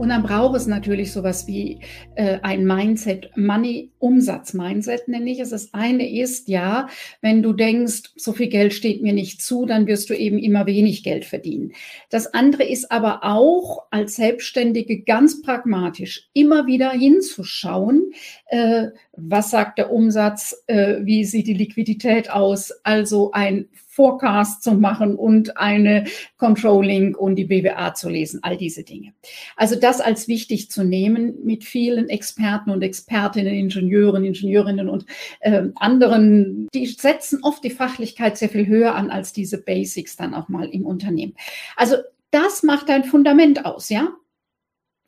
Und 0.00 0.08
dann 0.08 0.22
braucht 0.22 0.56
es 0.56 0.66
natürlich 0.66 1.12
sowas 1.12 1.46
wie 1.46 1.80
äh, 2.14 2.38
ein 2.40 2.64
Mindset, 2.64 3.36
Money-Umsatz-Mindset 3.36 5.08
nenne 5.08 5.30
ich 5.30 5.40
es. 5.40 5.50
Das 5.50 5.74
eine 5.74 6.10
ist, 6.10 6.48
ja, 6.48 6.88
wenn 7.20 7.42
du 7.42 7.52
denkst, 7.52 8.12
so 8.16 8.32
viel 8.32 8.48
Geld 8.48 8.72
steht 8.72 9.02
mir 9.02 9.12
nicht 9.12 9.42
zu, 9.42 9.66
dann 9.66 9.86
wirst 9.86 10.08
du 10.08 10.16
eben 10.16 10.38
immer 10.38 10.64
wenig 10.64 11.02
Geld 11.02 11.26
verdienen. 11.26 11.72
Das 12.08 12.32
andere 12.32 12.64
ist 12.64 12.90
aber 12.90 13.24
auch 13.24 13.88
als 13.90 14.16
Selbstständige 14.16 15.02
ganz 15.02 15.42
pragmatisch 15.42 16.30
immer 16.32 16.66
wieder 16.66 16.92
hinzuschauen, 16.92 18.12
äh, 18.46 18.86
was 19.12 19.50
sagt 19.50 19.76
der 19.76 19.92
Umsatz, 19.92 20.64
äh, 20.66 21.00
wie 21.02 21.26
sieht 21.26 21.46
die 21.46 21.52
Liquidität 21.52 22.30
aus, 22.30 22.72
also 22.84 23.32
ein 23.32 23.68
Forecast 24.00 24.62
zu 24.62 24.72
machen 24.72 25.14
und 25.14 25.58
eine 25.58 26.04
Controlling 26.38 27.14
und 27.14 27.36
die 27.36 27.44
BWA 27.44 27.92
zu 27.92 28.08
lesen, 28.08 28.40
all 28.42 28.56
diese 28.56 28.82
Dinge. 28.82 29.12
Also 29.56 29.76
das 29.76 30.00
als 30.00 30.26
wichtig 30.26 30.70
zu 30.70 30.84
nehmen 30.84 31.34
mit 31.44 31.64
vielen 31.64 32.08
Experten 32.08 32.70
und 32.70 32.80
Expertinnen, 32.80 33.52
Ingenieuren, 33.52 34.24
Ingenieurinnen 34.24 34.88
und 34.88 35.04
äh, 35.40 35.64
anderen, 35.74 36.66
die 36.72 36.86
setzen 36.86 37.40
oft 37.42 37.62
die 37.62 37.68
Fachlichkeit 37.68 38.38
sehr 38.38 38.48
viel 38.48 38.66
höher 38.66 38.94
an 38.94 39.10
als 39.10 39.34
diese 39.34 39.58
Basics 39.58 40.16
dann 40.16 40.32
auch 40.32 40.48
mal 40.48 40.70
im 40.70 40.86
Unternehmen. 40.86 41.34
Also 41.76 41.96
das 42.30 42.62
macht 42.62 42.88
dein 42.88 43.04
Fundament 43.04 43.66
aus, 43.66 43.90
ja? 43.90 44.08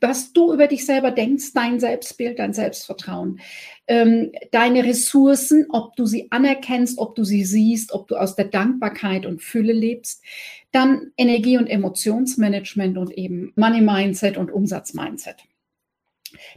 Was 0.03 0.33
du 0.33 0.53
über 0.53 0.67
dich 0.67 0.85
selber 0.85 1.11
denkst, 1.11 1.53
dein 1.55 1.81
Selbstbild, 1.81 2.39
dein 2.39 2.53
Selbstvertrauen, 2.53 3.41
ähm, 3.87 4.33
deine 4.51 4.85
Ressourcen, 4.85 5.67
ob 5.71 5.97
du 5.97 6.07
sie 6.07 6.31
anerkennst, 6.31 6.99
ob 6.99 7.15
du 7.15 7.25
sie 7.25 7.45
siehst, 7.45 7.93
ob 7.93 8.09
du 8.09 8.17
aus 8.17 8.35
der 8.35 8.47
Dankbarkeit 8.47 9.25
und 9.27 9.43
Fülle 9.43 9.73
lebst, 9.73 10.23
dann 10.73 11.13
Energie- 11.17 11.59
und 11.59 11.69
Emotionsmanagement 11.69 12.99
und 12.99 13.13
eben 13.13 13.53
Money 13.57 13.81
Mindset 13.81 14.37
und 14.37 14.51
Umsatz 14.51 14.95
Mindset. 14.95 15.37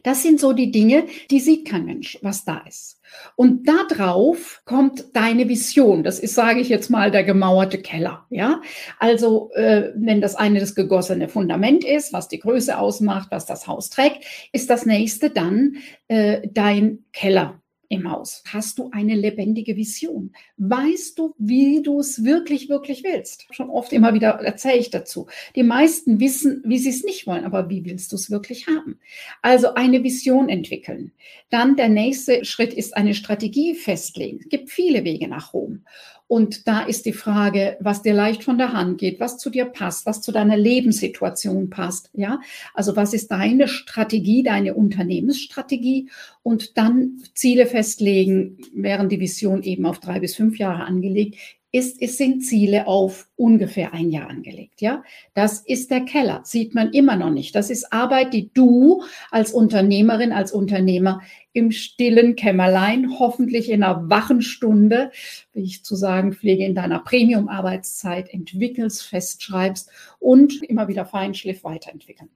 Das 0.04 0.24
sind 0.24 0.40
so 0.40 0.54
die 0.54 0.72
Dinge, 0.72 1.06
die 1.32 1.40
sieht 1.40 1.68
kein 1.68 1.86
Mensch, 1.86 2.18
was 2.22 2.46
da 2.46 2.64
ist. 2.68 3.00
Und 3.36 3.68
da 3.68 3.84
drauf 3.90 4.62
kommt 4.66 5.16
deine 5.16 5.48
Vision. 5.48 6.04
Das 6.04 6.20
ist, 6.20 6.36
sage 6.36 6.60
ich 6.60 6.70
jetzt 6.70 6.90
mal, 6.90 7.12
der 7.12 7.24
gemauerte 7.24 7.78
Keller. 7.78 8.26
Ja, 8.30 8.62
also 9.00 9.52
äh, 9.54 9.92
wenn 9.96 10.22
das 10.22 10.36
eine 10.36 10.60
das 10.60 10.76
gegossene 10.76 11.30
Fundament 11.30 11.84
ist, 11.84 12.14
was 12.14 12.28
die 12.28 12.40
Größe 12.40 12.78
ausmacht, 12.78 13.30
was 13.32 13.46
das 13.46 13.68
Haus 13.68 13.90
trägt, 13.90 14.26
ist 14.52 14.70
das 14.70 14.86
nächste 14.86 15.30
dann 15.30 15.78
äh, 16.08 16.48
dein 16.52 17.06
Keller 17.14 17.62
im 17.90 18.10
Haus? 18.10 18.44
Hast 18.48 18.80
du 18.80 18.90
eine 18.92 19.16
lebendige 19.16 19.76
Vision? 19.76 20.32
Weißt 20.58 21.18
du, 21.20 21.36
wie 21.38 21.82
du 21.82 22.00
es 22.00 22.24
wirklich, 22.24 22.70
wirklich 22.70 23.04
willst? 23.04 23.48
Schon 23.52 23.70
oft 23.70 23.94
immer 23.94 24.14
wieder 24.14 24.30
erzähle 24.42 24.78
ich 24.78 24.90
dazu. 24.90 25.28
Die 25.56 25.64
meisten 25.64 26.20
wissen, 26.20 26.62
wie 26.66 26.78
sie 26.78 26.90
es 26.90 27.04
nicht 27.04 27.28
wollen, 27.28 27.46
aber 27.46 27.70
wie 27.70 27.86
willst 27.86 28.12
du 28.12 28.16
es 28.16 28.32
wirklich 28.32 28.68
haben? 28.68 29.00
Also 29.42 29.74
eine 29.74 30.04
Vision 30.04 30.50
entwickeln. 30.50 31.12
Dann 31.50 31.76
der 31.76 31.90
nächste 31.90 32.46
Schritt 32.46 32.74
ist 32.74 32.96
eine 32.96 33.14
Strategie 33.14 33.76
festlegen. 33.76 34.40
Es 34.42 34.50
gibt 34.50 34.70
viele 34.70 35.04
Wege 35.04 35.28
nach 35.28 35.54
Rom. 35.54 35.84
Und 36.28 36.68
da 36.68 36.82
ist 36.82 37.06
die 37.06 37.14
Frage, 37.14 37.78
was 37.80 38.02
dir 38.02 38.14
leicht 38.14 38.44
von 38.44 38.58
der 38.58 38.74
Hand 38.74 38.98
geht, 38.98 39.20
was 39.20 39.38
zu 39.38 39.50
dir 39.50 39.66
passt, 39.66 40.06
was 40.06 40.22
zu 40.22 40.32
deiner 40.32 40.58
Lebenssituation 40.58 41.70
passt. 41.70 42.10
Ja, 42.14 42.42
also 42.74 42.96
was 42.96 43.14
ist 43.14 43.30
deine 43.32 43.68
Strategie, 43.68 44.42
deine 44.42 44.74
Unternehmensstrategie? 44.74 46.10
Und 46.42 46.78
dann 46.78 47.22
Ziele 47.34 47.68
festlegen, 47.68 48.58
während 48.74 49.12
die 49.12 49.20
Vision 49.20 49.62
eben 49.62 49.86
auf 49.86 50.00
drei 50.00 50.20
bis 50.20 50.36
fünf 50.36 50.58
Jahre 50.58 50.86
angelegt 50.86 51.36
ist, 51.76 52.02
es 52.02 52.18
sind 52.18 52.46
Ziele 52.46 52.88
auf 52.88 53.28
ungefähr 53.36 53.94
ein 53.94 54.10
Jahr 54.10 54.30
angelegt. 54.30 54.82
Ja, 54.82 55.04
das 55.34 55.60
ist 55.60 55.92
der 55.92 56.06
Keller. 56.06 56.40
Sieht 56.46 56.74
man 56.74 56.94
immer 56.94 57.18
noch 57.18 57.32
nicht. 57.32 57.54
Das 57.54 57.70
ist 57.70 57.92
Arbeit, 57.92 58.34
die 58.34 58.50
du 58.54 59.04
als 59.30 59.52
Unternehmerin, 59.52 60.32
als 60.32 60.54
Unternehmer 60.54 61.22
im 61.52 61.72
stillen 61.72 62.38
Kämmerlein, 62.38 63.20
hoffentlich 63.20 63.70
in 63.70 63.84
einer 63.84 64.10
wachen 64.10 64.42
Stunde, 64.42 65.12
wie 65.52 65.64
ich 65.64 65.84
zu 65.84 65.98
sagen 65.98 66.32
pflege, 66.32 66.64
in 66.66 66.76
deiner 66.76 67.00
Premium-Arbeitszeit 67.00 68.34
entwickelst, 68.34 69.04
festschreibst 69.04 69.90
und 70.20 70.64
immer 70.64 70.88
wieder 70.88 71.06
Feinschliff 71.06 71.66
weiterentwickeln. 71.66 72.30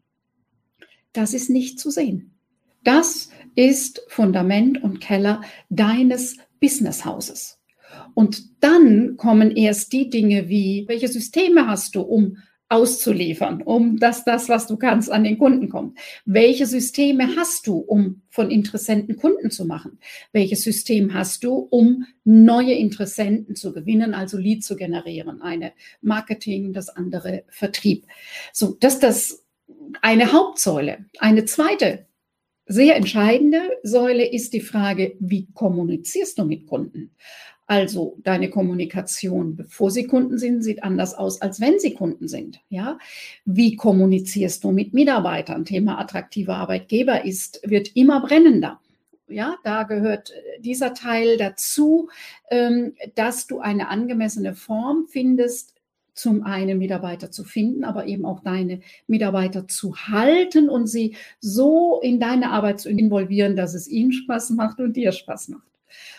Das 1.13 1.33
ist 1.33 1.49
nicht 1.49 1.79
zu 1.79 1.91
sehen. 1.91 2.33
Das 2.83 3.29
ist 3.55 4.01
Fundament 4.09 4.83
und 4.83 4.99
Keller 4.99 5.41
deines 5.69 6.35
Businesshauses. 6.59 7.58
Und 8.13 8.63
dann 8.63 9.17
kommen 9.17 9.55
erst 9.55 9.93
die 9.93 10.09
Dinge 10.09 10.49
wie, 10.49 10.85
welche 10.87 11.07
Systeme 11.07 11.67
hast 11.67 11.95
du, 11.95 12.01
um 12.01 12.37
auszuliefern, 12.69 13.63
um 13.63 13.97
dass 13.97 14.23
das, 14.23 14.47
was 14.47 14.67
du 14.67 14.77
kannst, 14.77 15.11
an 15.11 15.23
den 15.23 15.39
Kunden 15.39 15.69
kommt? 15.69 15.97
Welche 16.25 16.67
Systeme 16.67 17.35
hast 17.35 17.65
du, 17.65 17.77
um 17.77 18.21
von 18.29 18.51
Interessenten 18.51 19.17
Kunden 19.17 19.49
zu 19.49 19.65
machen? 19.65 19.97
Welches 20.31 20.63
System 20.63 21.13
hast 21.13 21.43
du, 21.43 21.55
um 21.55 22.05
neue 22.23 22.73
Interessenten 22.73 23.55
zu 23.55 23.73
gewinnen, 23.73 24.13
also 24.13 24.37
Lead 24.37 24.63
zu 24.63 24.75
generieren? 24.75 25.41
Eine 25.41 25.73
Marketing, 26.01 26.71
das 26.71 26.89
andere 26.89 27.43
Vertrieb. 27.49 28.05
So, 28.53 28.77
das 28.79 28.95
ist 28.95 29.03
das 29.03 29.45
eine 30.01 30.31
Hauptsäule. 30.31 31.05
Eine 31.17 31.45
zweite 31.45 32.05
sehr 32.67 32.95
entscheidende 32.95 33.79
Säule 33.81 34.31
ist 34.31 34.53
die 34.53 34.61
Frage, 34.61 35.15
wie 35.19 35.47
kommunizierst 35.55 36.37
du 36.37 36.45
mit 36.45 36.67
Kunden? 36.67 37.15
Also 37.69 38.17
deine 38.23 38.49
Kommunikation, 38.49 39.55
bevor 39.55 39.91
sie 39.91 40.07
Kunden 40.07 40.39
sind, 40.39 40.63
sieht 40.63 40.81
anders 40.81 41.13
aus, 41.13 41.39
als 41.39 41.61
wenn 41.61 41.77
sie 41.77 41.93
Kunden 41.93 42.27
sind. 42.27 42.61
Ja, 42.69 42.97
wie 43.45 43.75
kommunizierst 43.75 44.63
du 44.63 44.71
mit 44.71 44.95
Mitarbeitern? 44.95 45.65
Thema 45.65 45.99
attraktiver 45.99 46.55
Arbeitgeber 46.55 47.25
ist 47.25 47.61
wird 47.63 47.95
immer 47.95 48.21
brennender. 48.21 48.79
Ja, 49.27 49.55
da 49.63 49.83
gehört 49.83 50.31
äh, 50.31 50.59
dieser 50.61 50.95
Teil 50.95 51.37
dazu, 51.37 52.09
ähm, 52.49 52.95
dass 53.13 53.45
du 53.45 53.59
eine 53.59 53.89
angemessene 53.89 54.55
Form 54.55 55.05
findest, 55.07 55.75
zum 56.15 56.41
einen 56.45 56.79
Mitarbeiter 56.79 57.29
zu 57.29 57.43
finden, 57.43 57.83
aber 57.83 58.07
eben 58.07 58.25
auch 58.25 58.39
deine 58.39 58.79
Mitarbeiter 59.05 59.67
zu 59.67 59.95
halten 59.95 60.69
und 60.69 60.87
sie 60.87 61.15
so 61.39 61.99
in 62.01 62.19
deine 62.19 62.49
Arbeit 62.49 62.79
zu 62.79 62.89
involvieren, 62.89 63.55
dass 63.55 63.75
es 63.75 63.87
ihnen 63.87 64.11
Spaß 64.11 64.49
macht 64.49 64.79
und 64.79 64.97
dir 64.97 65.11
Spaß 65.11 65.49
macht. 65.49 65.67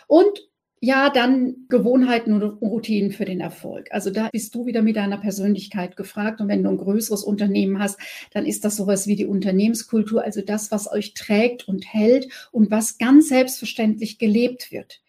Und 0.07 0.49
ja, 0.83 1.11
dann 1.11 1.67
Gewohnheiten 1.69 2.33
und 2.33 2.43
Routinen 2.43 3.13
für 3.13 3.27
den 3.27 3.41
Erfolg. 3.41 3.89
Also 3.91 4.11
da 4.11 4.31
bist 4.33 4.55
du 4.55 4.65
wieder 4.65 4.81
mit 4.81 4.97
deiner 4.97 5.19
Persönlichkeit 5.19 5.95
gefragt. 5.95 6.41
Und 6.41 6.49
wenn 6.49 6.63
du 6.63 6.71
ein 6.71 6.79
größeres 6.79 7.23
Unternehmen 7.23 7.79
hast, 7.79 7.99
dann 8.33 8.47
ist 8.47 8.65
das 8.65 8.77
sowas 8.77 9.07
wie 9.07 9.17
die 9.17 9.27
Unternehmenskultur, 9.27 10.25
also 10.25 10.41
das, 10.41 10.71
was 10.71 10.91
euch 10.91 11.13
trägt 11.13 11.69
und 11.69 11.93
hält 11.93 12.29
und 12.51 12.71
was 12.71 12.97
ganz 12.97 13.29
selbstverständlich 13.29 14.19
gelebt 14.19 14.73
wird. 14.73 15.03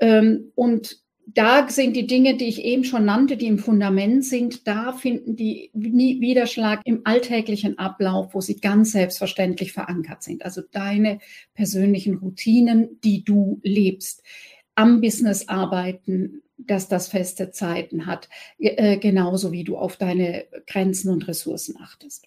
Ähm, 0.00 0.50
und 0.54 1.02
da 1.26 1.68
sind 1.68 1.94
die 1.94 2.06
Dinge, 2.06 2.36
die 2.36 2.48
ich 2.48 2.64
eben 2.64 2.84
schon 2.84 3.04
nannte, 3.04 3.36
die 3.36 3.46
im 3.46 3.58
Fundament 3.58 4.24
sind, 4.24 4.66
da 4.66 4.92
finden 4.92 5.36
die 5.36 5.70
Widerschlag 5.74 6.80
im 6.84 7.02
alltäglichen 7.04 7.78
Ablauf, 7.78 8.34
wo 8.34 8.40
sie 8.40 8.56
ganz 8.56 8.92
selbstverständlich 8.92 9.72
verankert 9.72 10.22
sind. 10.22 10.44
Also 10.44 10.62
deine 10.72 11.18
persönlichen 11.54 12.16
Routinen, 12.16 12.98
die 13.04 13.24
du 13.24 13.60
lebst 13.62 14.22
am 14.82 15.00
Business 15.00 15.48
arbeiten, 15.48 16.42
dass 16.58 16.88
das 16.88 17.06
feste 17.06 17.52
Zeiten 17.52 18.06
hat, 18.06 18.28
äh, 18.58 18.96
genauso 18.96 19.52
wie 19.52 19.62
du 19.62 19.76
auf 19.76 19.96
deine 19.96 20.44
Grenzen 20.66 21.10
und 21.10 21.28
Ressourcen 21.28 21.76
achtest. 21.80 22.26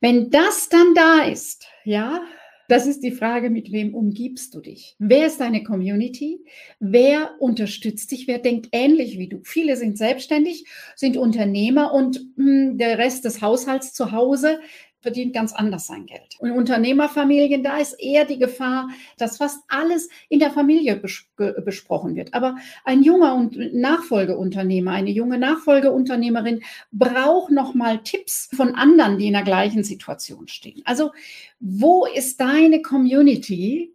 Wenn 0.00 0.30
das 0.30 0.68
dann 0.68 0.94
da 0.94 1.22
ist, 1.22 1.66
ja, 1.84 2.20
das 2.68 2.86
ist 2.86 3.02
die 3.02 3.12
Frage, 3.12 3.48
mit 3.48 3.72
wem 3.72 3.94
umgibst 3.94 4.54
du 4.54 4.60
dich? 4.60 4.96
Wer 4.98 5.28
ist 5.28 5.40
deine 5.40 5.62
Community? 5.62 6.44
Wer 6.80 7.36
unterstützt 7.38 8.10
dich? 8.10 8.26
Wer 8.26 8.40
denkt 8.40 8.68
ähnlich 8.72 9.18
wie 9.18 9.28
du? 9.28 9.40
Viele 9.42 9.76
sind 9.76 9.96
selbstständig, 9.96 10.66
sind 10.94 11.16
Unternehmer 11.16 11.94
und 11.94 12.20
mh, 12.36 12.44
hm, 12.44 12.78
der 12.78 12.98
Rest 12.98 13.24
des 13.24 13.40
Haushalts 13.40 13.94
zu 13.94 14.12
Hause 14.12 14.60
verdient 15.00 15.32
ganz 15.32 15.52
anders 15.52 15.86
sein 15.86 16.06
Geld. 16.06 16.36
Und 16.40 16.50
Unternehmerfamilien, 16.50 17.62
da 17.62 17.78
ist 17.78 17.94
eher 17.94 18.24
die 18.24 18.38
Gefahr, 18.38 18.88
dass 19.16 19.36
fast 19.36 19.62
alles 19.68 20.08
in 20.28 20.40
der 20.40 20.50
Familie 20.50 20.96
bes 20.96 21.26
besprochen 21.64 22.16
wird. 22.16 22.34
Aber 22.34 22.56
ein 22.84 23.02
junger 23.02 23.34
und 23.34 23.56
Nachfolgeunternehmer, 23.74 24.90
eine 24.90 25.10
junge 25.10 25.38
Nachfolgeunternehmerin 25.38 26.62
braucht 26.90 27.52
nochmal 27.52 28.02
Tipps 28.02 28.48
von 28.54 28.74
anderen, 28.74 29.18
die 29.18 29.28
in 29.28 29.34
der 29.34 29.44
gleichen 29.44 29.84
Situation 29.84 30.48
stehen. 30.48 30.82
Also, 30.84 31.12
wo 31.60 32.06
ist 32.06 32.40
deine 32.40 32.82
Community? 32.82 33.94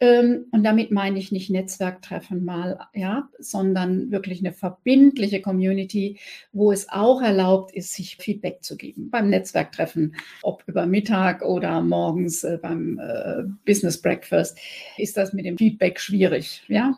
Ähm, 0.00 0.46
und 0.50 0.64
damit 0.64 0.90
meine 0.90 1.18
ich 1.18 1.30
nicht 1.30 1.50
Netzwerktreffen 1.50 2.42
mal, 2.42 2.80
ja, 2.94 3.28
sondern 3.38 4.10
wirklich 4.10 4.40
eine 4.40 4.52
verbindliche 4.52 5.42
Community, 5.42 6.18
wo 6.52 6.72
es 6.72 6.88
auch 6.88 7.20
erlaubt 7.20 7.74
ist, 7.74 7.92
sich 7.92 8.16
Feedback 8.16 8.64
zu 8.64 8.78
geben. 8.78 9.10
Beim 9.10 9.28
Netzwerktreffen, 9.28 10.16
ob 10.42 10.64
über 10.66 10.86
Mittag 10.86 11.42
oder 11.42 11.82
morgens 11.82 12.44
äh, 12.44 12.58
beim 12.60 12.98
äh, 12.98 13.42
Business 13.66 14.00
Breakfast, 14.00 14.58
ist 14.96 15.18
das 15.18 15.34
mit 15.34 15.44
dem 15.44 15.58
Feedback 15.58 16.00
schwierig, 16.00 16.62
ja. 16.68 16.96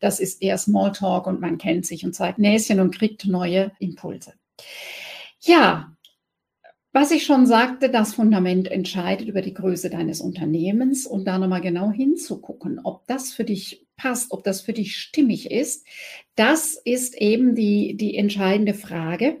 Das 0.00 0.20
ist 0.20 0.42
eher 0.42 0.58
Smalltalk 0.58 1.26
und 1.26 1.40
man 1.40 1.56
kennt 1.56 1.86
sich 1.86 2.04
und 2.04 2.14
zeigt 2.14 2.38
Näschen 2.38 2.80
und 2.80 2.94
kriegt 2.94 3.24
neue 3.26 3.72
Impulse. 3.78 4.34
Ja, 5.40 5.96
was 6.92 7.12
ich 7.12 7.24
schon 7.24 7.46
sagte, 7.46 7.88
das 7.88 8.14
Fundament 8.14 8.68
entscheidet 8.68 9.28
über 9.28 9.42
die 9.42 9.54
Größe 9.54 9.90
deines 9.90 10.20
Unternehmens 10.20 11.06
und 11.06 11.24
da 11.24 11.38
nochmal 11.38 11.60
genau 11.60 11.92
hinzugucken, 11.92 12.80
ob 12.82 13.06
das 13.06 13.32
für 13.32 13.44
dich 13.44 13.86
passt, 13.96 14.32
ob 14.32 14.42
das 14.42 14.60
für 14.62 14.72
dich 14.72 14.96
stimmig 14.96 15.50
ist, 15.50 15.86
das 16.34 16.74
ist 16.84 17.16
eben 17.16 17.54
die, 17.54 17.96
die 17.96 18.16
entscheidende 18.16 18.74
Frage. 18.74 19.38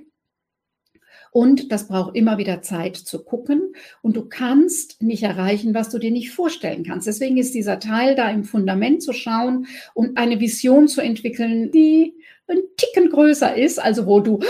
Und 1.32 1.70
das 1.70 1.86
braucht 1.86 2.16
immer 2.16 2.38
wieder 2.38 2.60
Zeit 2.60 2.96
zu 2.96 3.24
gucken. 3.24 3.74
Und 4.02 4.16
du 4.16 4.28
kannst 4.28 5.00
nicht 5.00 5.22
erreichen, 5.22 5.74
was 5.74 5.88
du 5.88 5.98
dir 5.98 6.10
nicht 6.10 6.32
vorstellen 6.32 6.84
kannst. 6.84 7.06
Deswegen 7.06 7.36
ist 7.36 7.54
dieser 7.54 7.78
Teil 7.78 8.16
da 8.16 8.28
im 8.30 8.42
Fundament 8.44 9.02
zu 9.02 9.12
schauen 9.12 9.66
und 9.94 10.18
eine 10.18 10.40
Vision 10.40 10.88
zu 10.88 11.00
entwickeln, 11.00 11.70
die 11.70 12.14
ein 12.48 12.58
Ticken 12.76 13.10
größer 13.10 13.56
ist, 13.56 13.78
also 13.78 14.06
wo 14.06 14.20
du 14.20 14.40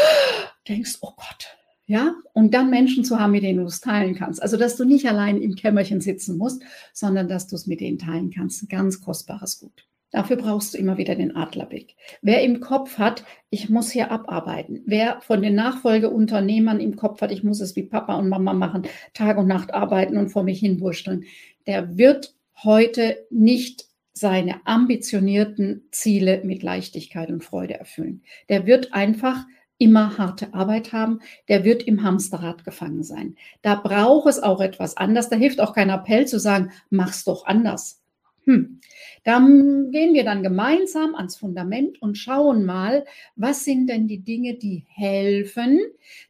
denkst, 0.68 0.98
oh 1.02 1.12
Gott, 1.16 1.59
ja, 1.90 2.14
und 2.34 2.54
dann 2.54 2.70
Menschen 2.70 3.02
zu 3.02 3.18
haben, 3.18 3.32
mit 3.32 3.42
denen 3.42 3.58
du 3.58 3.64
es 3.64 3.80
teilen 3.80 4.14
kannst. 4.14 4.40
Also, 4.40 4.56
dass 4.56 4.76
du 4.76 4.84
nicht 4.84 5.08
allein 5.08 5.42
im 5.42 5.56
Kämmerchen 5.56 6.00
sitzen 6.00 6.38
musst, 6.38 6.62
sondern 6.92 7.26
dass 7.26 7.48
du 7.48 7.56
es 7.56 7.66
mit 7.66 7.80
denen 7.80 7.98
teilen 7.98 8.30
kannst. 8.30 8.62
Ein 8.62 8.68
ganz 8.68 9.00
kostbares 9.00 9.58
Gut. 9.58 9.88
Dafür 10.12 10.36
brauchst 10.36 10.72
du 10.72 10.78
immer 10.78 10.98
wieder 10.98 11.16
den 11.16 11.34
Adlerblick. 11.34 11.96
Wer 12.22 12.44
im 12.44 12.60
Kopf 12.60 12.98
hat, 12.98 13.24
ich 13.50 13.70
muss 13.70 13.90
hier 13.90 14.12
abarbeiten, 14.12 14.82
wer 14.86 15.20
von 15.20 15.42
den 15.42 15.56
Nachfolgeunternehmern 15.56 16.78
im 16.78 16.94
Kopf 16.94 17.22
hat, 17.22 17.32
ich 17.32 17.42
muss 17.42 17.60
es 17.60 17.74
wie 17.74 17.82
Papa 17.82 18.14
und 18.14 18.28
Mama 18.28 18.52
machen, 18.52 18.86
Tag 19.12 19.36
und 19.36 19.48
Nacht 19.48 19.74
arbeiten 19.74 20.16
und 20.16 20.28
vor 20.28 20.44
mich 20.44 20.60
hinwurschteln, 20.60 21.24
der 21.66 21.98
wird 21.98 22.36
heute 22.62 23.16
nicht 23.30 23.86
seine 24.12 24.64
ambitionierten 24.64 25.88
Ziele 25.90 26.42
mit 26.44 26.62
Leichtigkeit 26.62 27.30
und 27.30 27.42
Freude 27.42 27.80
erfüllen. 27.80 28.22
Der 28.48 28.64
wird 28.64 28.92
einfach 28.92 29.44
immer 29.80 30.18
harte 30.18 30.52
Arbeit 30.52 30.92
haben, 30.92 31.20
der 31.48 31.64
wird 31.64 31.82
im 31.82 32.04
Hamsterrad 32.04 32.64
gefangen 32.64 33.02
sein. 33.02 33.36
Da 33.62 33.74
braucht 33.74 34.28
es 34.28 34.38
auch 34.40 34.60
etwas 34.60 34.96
anders. 34.96 35.30
Da 35.30 35.36
hilft 35.36 35.60
auch 35.60 35.74
kein 35.74 35.90
Appell 35.90 36.26
zu 36.26 36.38
sagen, 36.38 36.70
mach's 36.90 37.24
doch 37.24 37.46
anders. 37.46 38.00
Hm. 38.44 38.80
Dann 39.24 39.90
gehen 39.90 40.14
wir 40.14 40.24
dann 40.24 40.42
gemeinsam 40.42 41.14
ans 41.14 41.36
Fundament 41.36 42.00
und 42.00 42.16
schauen 42.16 42.64
mal, 42.64 43.04
was 43.36 43.64
sind 43.64 43.88
denn 43.88 44.06
die 44.06 44.22
Dinge, 44.22 44.54
die 44.54 44.84
helfen, 44.88 45.80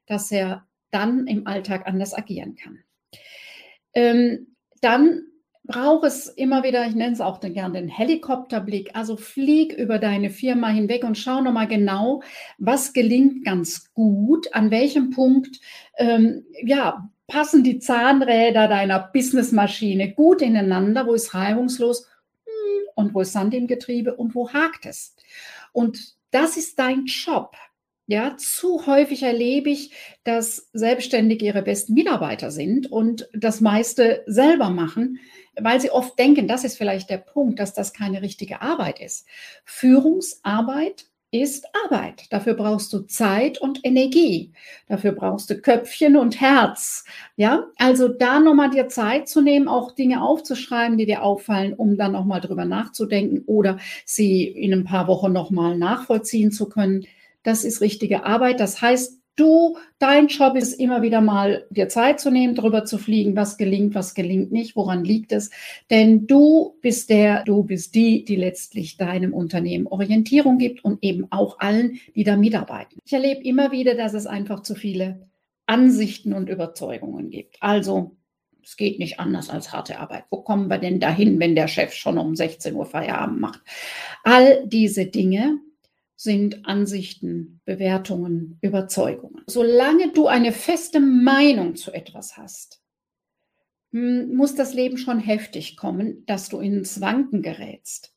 dass 0.07 0.31
er 0.31 0.67
dann 0.91 1.27
im 1.27 1.47
Alltag 1.47 1.87
anders 1.87 2.15
agieren 2.15 2.57
kann. 2.57 2.79
Ähm, 3.95 4.57
dann 4.81 5.30
brauche 5.71 6.07
es 6.07 6.27
immer 6.27 6.63
wieder, 6.63 6.87
ich 6.87 6.95
nenne 6.95 7.13
es 7.13 7.21
auch 7.21 7.41
gerne 7.41 7.81
den 7.81 7.89
Helikopterblick. 7.89 8.91
Also 8.95 9.17
flieg 9.17 9.73
über 9.73 9.99
deine 9.99 10.31
Firma 10.31 10.69
hinweg 10.69 11.05
und 11.05 11.17
schau 11.17 11.41
nochmal 11.41 11.69
genau, 11.69 12.23
was 12.59 12.93
gelingt 12.93 13.45
ganz 13.45 13.93
gut, 13.95 14.53
an 14.53 14.71
welchem 14.71 15.11
Punkt, 15.11 15.61
ähm, 15.97 16.45
ja, 16.63 17.09
passen 17.27 17.63
die 17.63 17.79
Zahnräder 17.79 18.67
deiner 18.67 18.99
Businessmaschine 18.99 20.13
gut 20.13 20.43
ineinander, 20.43 21.07
wo 21.07 21.15
ist 21.15 21.33
reibungslos 21.33 22.07
hm, 22.45 22.89
und 22.97 23.15
wo 23.15 23.21
ist 23.21 23.33
Sand 23.33 23.55
im 23.55 23.69
Getriebe 23.69 24.17
und 24.17 24.35
wo 24.35 24.53
hakt 24.53 24.85
es. 24.87 25.15
Und 25.73 26.15
das 26.33 26.57
ist 26.57 26.79
dein 26.79 27.07
Job. 27.07 27.55
Ja, 28.07 28.37
zu 28.37 28.87
häufig 28.87 29.23
erlebe 29.23 29.71
ich, 29.71 29.93
dass 30.25 30.69
Selbstständige 30.73 31.47
ihre 31.47 31.63
besten 31.63 31.95
Mitarbeiter 31.95 32.51
sind 32.51 32.91
und 32.91 33.29
das 33.33 33.61
meiste 33.61 34.25
selber 34.27 34.69
machen, 34.71 35.21
weil 35.63 35.81
sie 35.81 35.91
oft 35.91 36.19
denken, 36.19 36.49
das 36.49 36.65
ist 36.65 36.77
vielleicht 36.77 37.11
der 37.11 37.19
Punkt, 37.19 37.59
dass 37.59 37.75
das 37.75 37.93
keine 37.93 38.23
richtige 38.23 38.63
Arbeit 38.63 39.01
ist. 39.01 39.27
Führungsarbeit 39.65 41.07
ist 41.33 41.67
Arbeit. 41.85 42.25
Dafür 42.31 42.55
brauchst 42.55 42.93
du 42.93 43.01
Zeit 43.03 43.61
und 43.61 43.81
Energie. 43.85 44.53
Dafür 44.89 45.13
brauchst 45.13 45.49
du 45.49 45.61
Köpfchen 45.61 46.17
und 46.17 46.41
Herz. 46.41 47.05
Ja, 47.37 47.67
also 47.77 48.09
da 48.09 48.41
nochmal 48.41 48.71
dir 48.71 48.89
Zeit 48.89 49.29
zu 49.29 49.41
nehmen, 49.41 49.69
auch 49.69 49.93
Dinge 49.93 50.23
aufzuschreiben, 50.23 50.99
die 50.99 51.07
dir 51.07 51.23
auffallen, 51.23 51.75
um 51.75 51.97
dann 51.97 52.13
nochmal 52.13 52.41
drüber 52.41 52.65
nachzudenken 52.65 53.45
oder 53.47 53.79
sie 54.05 54.43
in 54.45 54.73
ein 54.73 54.85
paar 54.85 55.07
Wochen 55.07 55.33
nochmal 55.33 55.79
nachvollziehen 55.79 56.51
zu 56.51 56.69
können 56.69 57.07
das 57.43 57.65
ist 57.65 57.81
richtige 57.81 58.25
Arbeit. 58.25 58.61
Das 58.61 58.83
heißt, 58.83 59.20
du, 59.41 59.79
dein 59.99 60.29
Job 60.29 60.57
ist 60.57 60.75
immer 60.75 61.03
wieder 61.03 61.21
mal 61.21 61.67
dir 61.71 61.89
Zeit 61.89 62.21
zu 62.21 62.31
nehmen, 62.31 62.55
drüber 62.55 62.85
zu 62.85 62.99
fliegen, 62.99 63.35
was 63.37 63.57
gelingt, 63.57 63.95
was 63.95 64.15
gelingt 64.15 64.53
nicht, 64.53 64.77
woran 64.77 65.05
liegt 65.05 65.33
es. 65.33 65.51
Denn 65.91 66.27
du 66.27 66.77
bist 66.83 67.11
der, 67.11 67.45
du 67.45 67.65
bist 67.65 67.95
die, 67.95 68.25
die 68.25 68.37
letztlich 68.37 68.97
deinem 68.97 69.33
Unternehmen 69.33 69.87
Orientierung 69.87 70.59
gibt 70.59 70.85
und 70.85 71.03
eben 71.03 71.27
auch 71.31 71.59
allen, 71.59 71.99
die 72.15 72.25
da 72.25 72.37
mitarbeiten. 72.37 72.99
Ich 73.05 73.13
erlebe 73.13 73.43
immer 73.43 73.73
wieder, 73.73 73.95
dass 73.95 74.15
es 74.15 74.27
einfach 74.27 74.63
zu 74.63 74.75
viele 74.75 75.29
Ansichten 75.67 76.33
und 76.33 76.49
Überzeugungen 76.49 77.31
gibt. 77.31 77.57
Also 77.61 78.17
es 78.63 78.77
geht 78.77 78.99
nicht 78.99 79.19
anders 79.19 79.49
als 79.51 79.73
harte 79.73 79.99
Arbeit. 79.99 80.25
Wo 80.31 80.43
kommen 80.43 80.69
wir 80.69 80.79
denn 80.79 81.01
dahin, 81.01 81.41
wenn 81.41 81.55
der 81.55 81.69
Chef 81.69 81.93
schon 81.95 82.19
um 82.19 82.37
16 82.37 82.75
Uhr 82.75 82.87
Feierabend 82.87 83.41
macht? 83.41 83.61
All 84.23 84.67
diese 84.67 85.07
Dinge 85.07 85.59
sind 86.23 86.67
Ansichten, 86.67 87.63
Bewertungen, 87.65 88.59
Überzeugungen. 88.61 89.43
Solange 89.47 90.13
du 90.13 90.27
eine 90.27 90.53
feste 90.53 91.01
Meinung 91.01 91.77
zu 91.77 91.93
etwas 91.93 92.37
hast, 92.37 92.83
hm, 93.93 94.35
muss 94.35 94.55
das 94.55 94.75
Leben 94.75 94.99
schon 94.99 95.19
heftig 95.19 95.79
kommen, 95.79 96.27
dass 96.27 96.51
du 96.51 96.59
ins 96.59 97.01
Wanken 97.01 97.41
gerätst. 97.41 98.15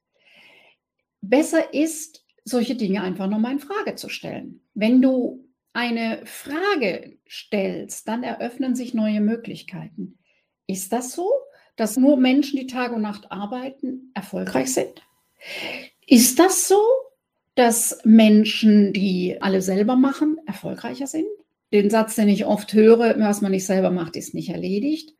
Besser 1.21 1.73
ist, 1.73 2.25
solche 2.43 2.75
Dinge 2.75 3.01
einfach 3.01 3.29
nochmal 3.29 3.53
in 3.53 3.59
Frage 3.59 3.95
zu 3.95 4.09
stellen. 4.09 4.59
Wenn 4.73 5.01
du 5.01 5.47
eine 5.71 6.25
Frage 6.25 7.17
stellst, 7.29 8.05
dann 8.09 8.23
eröffnen 8.23 8.75
sich 8.75 8.93
neue 8.93 9.21
Möglichkeiten. 9.21 10.19
Ist 10.67 10.91
das 10.91 11.13
so, 11.13 11.31
dass 11.77 11.95
nur 11.95 12.17
Menschen, 12.17 12.59
die 12.59 12.67
Tag 12.67 12.91
und 12.91 13.01
Nacht 13.01 13.31
arbeiten, 13.31 14.11
erfolgreich 14.13 14.73
sind? 14.73 15.07
Ist 16.05 16.37
das 16.37 16.67
so, 16.67 16.81
dass 17.55 17.99
Menschen, 18.03 18.93
die 18.93 19.37
alle 19.41 19.61
selber 19.61 19.95
machen, 19.95 20.37
erfolgreicher 20.45 21.07
sind. 21.07 21.27
Den 21.71 21.89
Satz, 21.89 22.15
den 22.15 22.29
ich 22.29 22.45
oft 22.45 22.73
höre, 22.73 23.19
was 23.19 23.41
man 23.41 23.51
nicht 23.51 23.65
selber 23.65 23.91
macht, 23.91 24.15
ist 24.15 24.33
nicht 24.33 24.49
erledigt. 24.49 25.13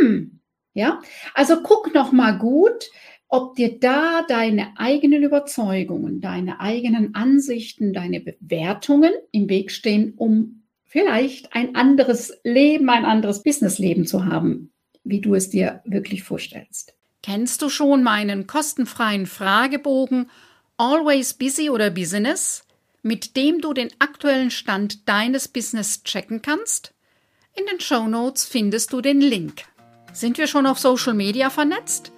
Hm, 0.00 0.40
ja. 0.74 1.00
Also 1.34 1.62
guck 1.62 1.94
noch 1.94 2.12
mal 2.12 2.38
gut, 2.38 2.90
ob 3.28 3.56
dir 3.56 3.78
da 3.78 4.22
deine 4.28 4.74
eigenen 4.76 5.22
Überzeugungen, 5.22 6.20
deine 6.20 6.60
eigenen 6.60 7.14
Ansichten, 7.14 7.94
deine 7.94 8.20
Bewertungen 8.20 9.12
im 9.30 9.48
Weg 9.48 9.70
stehen, 9.70 10.14
um 10.16 10.64
vielleicht 10.84 11.54
ein 11.54 11.74
anderes 11.74 12.38
Leben, 12.44 12.90
ein 12.90 13.06
anderes 13.06 13.42
Businessleben 13.42 14.06
zu 14.06 14.26
haben, 14.26 14.70
wie 15.04 15.22
du 15.22 15.34
es 15.34 15.48
dir 15.48 15.80
wirklich 15.86 16.22
vorstellst. 16.22 16.94
Kennst 17.22 17.62
du 17.62 17.70
schon 17.70 18.02
meinen 18.02 18.46
kostenfreien 18.46 19.24
Fragebogen? 19.24 20.28
Always 20.84 21.34
Busy 21.34 21.70
oder 21.70 21.90
Business, 21.90 22.64
mit 23.04 23.36
dem 23.36 23.60
du 23.60 23.72
den 23.72 23.90
aktuellen 24.00 24.50
Stand 24.50 25.08
deines 25.08 25.46
Business 25.46 26.02
checken 26.02 26.42
kannst? 26.42 26.92
In 27.54 27.66
den 27.66 27.78
Show 27.78 28.08
Notes 28.08 28.44
findest 28.44 28.92
du 28.92 29.00
den 29.00 29.20
Link. 29.20 29.62
Sind 30.12 30.38
wir 30.38 30.48
schon 30.48 30.66
auf 30.66 30.80
Social 30.80 31.14
Media 31.14 31.50
vernetzt? 31.50 32.10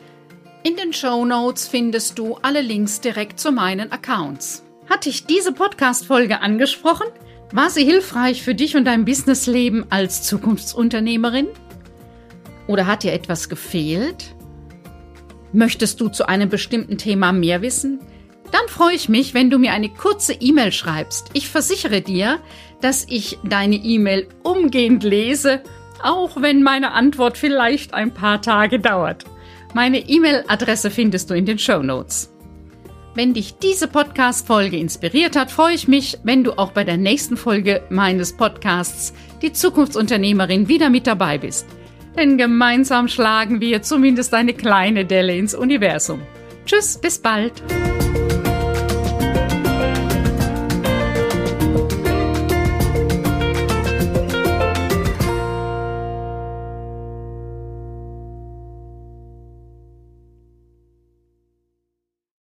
In 0.63 0.77
den 0.77 0.95
Show 0.95 1.27
Notes 1.27 1.69
findest 1.69 2.19
du 2.19 2.37
alle 2.37 2.63
Links 2.63 3.03
direkt 3.03 3.39
zu 3.39 3.53
meinen 3.53 3.93
Accounts. 3.93 4.63
Hat 4.89 5.05
dich 5.05 5.27
diese 5.27 5.53
Podcast-Folge 5.53 6.41
angesprochen? 6.41 7.09
War 7.53 7.69
sie 7.69 7.85
hilfreich 7.85 8.43
für 8.43 8.55
dich 8.55 8.77
und 8.77 8.87
dein 8.87 9.05
Businessleben 9.05 9.85
als 9.91 10.23
Zukunftsunternehmerin? 10.23 11.49
Oder 12.67 12.87
hat 12.87 13.03
dir 13.03 13.13
etwas 13.13 13.51
gefehlt? 13.51 14.35
Möchtest 15.53 16.01
du 16.01 16.09
zu 16.09 16.27
einem 16.27 16.49
bestimmten 16.49 16.97
Thema 16.97 17.31
mehr 17.33 17.61
wissen? 17.61 18.01
Dann 18.55 18.69
freue 18.69 18.95
ich 18.95 19.09
mich, 19.09 19.35
wenn 19.35 19.51
du 19.51 19.59
mir 19.59 19.73
eine 19.73 19.89
kurze 19.89 20.33
E-Mail 20.33 20.71
schreibst. 20.71 21.31
Ich 21.33 21.49
versichere 21.49 22.03
dir, 22.03 22.39
dass 22.81 23.05
ich 23.09 23.41
deine 23.43 23.75
E-Mail 23.75 24.29
umgehend 24.45 25.03
lese, 25.03 25.61
auch 26.01 26.41
wenn 26.41 26.63
meine 26.63 26.93
Antwort 26.93 27.37
vielleicht 27.37 27.95
ein 27.95 28.15
paar 28.15 28.41
Tage 28.43 28.79
dauert. 28.79 29.25
Meine 29.75 29.99
E-Mail-Adresse 29.99 30.93
findest 30.93 31.31
du 31.31 31.35
in 31.35 31.47
den 31.47 31.59
Show 31.59 31.83
Notes. 31.83 32.33
Wenn 33.17 33.35
dich 33.35 33.59
diese 33.59 33.89
Podcast-Folge 33.89 34.77
inspiriert 34.77 35.35
hat, 35.35 35.51
freue 35.51 35.75
ich 35.75 35.89
mich, 35.89 36.19
wenn 36.23 36.45
du 36.45 36.57
auch 36.57 36.71
bei 36.71 36.85
der 36.85 36.97
nächsten 36.97 37.37
Folge 37.37 37.83
meines 37.91 38.37
Podcasts 38.37 39.15
Die 39.43 39.53
Zukunftsunternehmerin 39.53 40.69
wieder 40.69 40.91
mit 40.91 41.09
dabei 41.09 41.39
bist. 41.39 41.67
Denn 42.17 42.39
gemeinsam 42.39 43.09
schlagen 43.09 43.61
wir 43.61 43.83
zumindest 43.83 44.33
eine 44.33 44.55
kleine 44.55 45.05
Delle 45.05 45.37
ins 45.37 45.57
Universum. 45.57 46.23
Tschüss, 46.67 46.99
bis 46.99 47.19
bald. 47.19 47.61